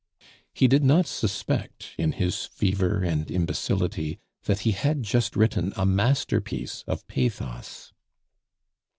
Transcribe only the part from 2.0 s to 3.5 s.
his fever and